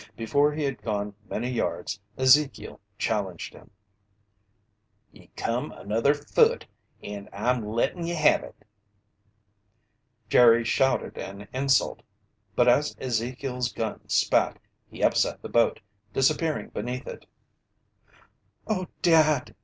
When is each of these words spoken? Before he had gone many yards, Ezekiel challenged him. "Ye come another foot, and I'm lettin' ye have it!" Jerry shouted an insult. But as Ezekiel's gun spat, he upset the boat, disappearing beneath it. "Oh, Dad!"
Before 0.17 0.51
he 0.51 0.63
had 0.63 0.81
gone 0.81 1.13
many 1.29 1.51
yards, 1.51 1.99
Ezekiel 2.17 2.79
challenged 2.97 3.53
him. 3.53 3.69
"Ye 5.11 5.29
come 5.35 5.71
another 5.73 6.15
foot, 6.15 6.65
and 7.03 7.29
I'm 7.31 7.63
lettin' 7.63 8.07
ye 8.07 8.15
have 8.15 8.41
it!" 8.41 8.55
Jerry 10.27 10.63
shouted 10.65 11.19
an 11.19 11.47
insult. 11.53 12.01
But 12.55 12.67
as 12.67 12.95
Ezekiel's 12.99 13.71
gun 13.71 14.09
spat, 14.09 14.57
he 14.87 15.03
upset 15.03 15.43
the 15.43 15.49
boat, 15.49 15.79
disappearing 16.13 16.69
beneath 16.69 17.05
it. 17.05 17.27
"Oh, 18.65 18.87
Dad!" 19.03 19.53